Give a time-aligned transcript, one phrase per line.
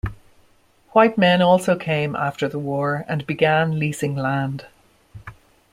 [0.93, 4.65] White men also came after the war and began leasing land.